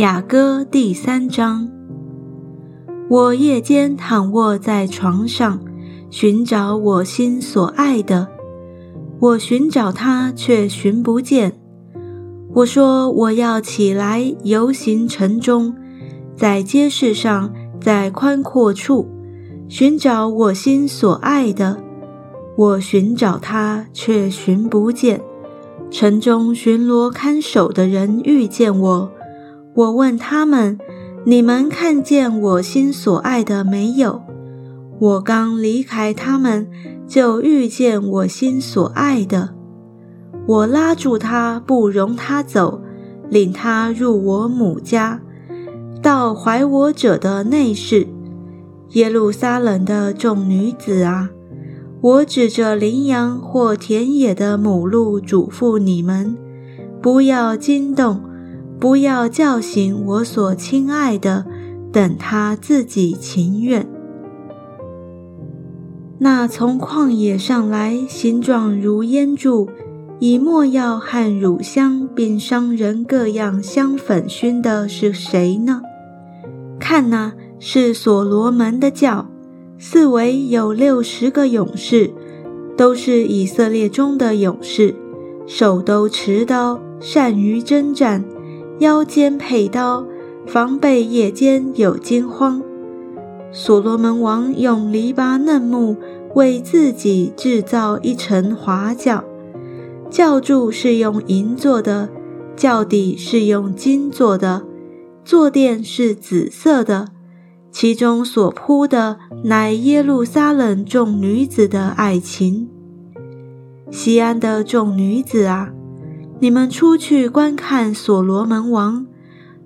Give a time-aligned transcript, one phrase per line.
[0.00, 1.68] 雅歌第三章。
[3.10, 5.60] 我夜间躺卧在床上，
[6.08, 8.28] 寻找我心所爱的。
[9.20, 11.60] 我寻找他，却寻不见。
[12.54, 15.74] 我说我要起来游行城中，
[16.34, 19.06] 在街市上，在宽阔处，
[19.68, 21.76] 寻找我心所爱的。
[22.56, 25.20] 我寻找他，却寻不见。
[25.90, 29.12] 城中巡逻看守的人遇见我。
[29.74, 30.78] 我问他们
[31.24, 34.22] ：“你们看见我心所爱的没有？”
[34.98, 36.68] 我刚离开他们，
[37.06, 39.54] 就遇见我心所爱的。
[40.46, 42.82] 我拉住他，不容他走，
[43.30, 45.20] 领他入我母家，
[46.02, 48.08] 到怀我者的内室。
[48.90, 51.30] 耶路撒冷的众女子啊，
[52.00, 56.36] 我指着羚羊或田野的母鹿嘱咐你们：
[57.00, 58.20] 不要惊动。
[58.80, 61.44] 不要叫醒我所亲爱的，
[61.92, 63.86] 等他自己情愿。
[66.18, 69.68] 那从旷野上来，形状如烟柱，
[70.18, 75.82] 以墨药和乳香，并商人各样香粉熏的是谁呢？
[76.78, 79.28] 看呐，是所罗门的教，
[79.78, 82.10] 四围有六十个勇士，
[82.78, 84.94] 都是以色列中的勇士，
[85.46, 88.24] 手都持刀，善于征战。
[88.80, 90.06] 腰间佩刀，
[90.46, 92.62] 防备夜间有惊慌。
[93.52, 95.96] 所罗门王用篱笆嫩木
[96.34, 99.22] 为自己制造一层华轿，
[100.08, 102.08] 轿柱是用银做的，
[102.56, 104.62] 轿底是用金做的，
[105.26, 107.08] 坐垫是紫色的，
[107.70, 112.66] 其中所铺的乃耶路撒冷众女子的爱情。
[113.90, 115.70] 西安的众女子啊！
[116.42, 119.06] 你们出去观看所罗门王，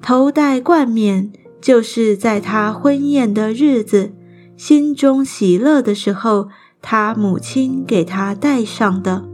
[0.00, 4.14] 头戴冠冕，就是在他婚宴的日子，
[4.56, 6.48] 心中喜乐的时候，
[6.80, 9.31] 他母亲给他戴上的。